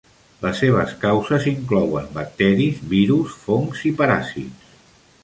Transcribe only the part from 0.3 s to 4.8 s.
Les seves causes inclouen bacteris, virus, fongs i paràsits.